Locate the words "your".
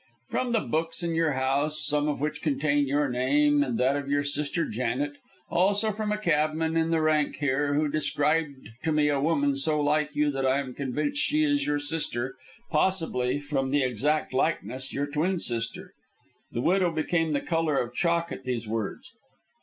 1.13-1.33, 2.87-3.07, 4.09-4.23, 11.67-11.77, 14.91-15.05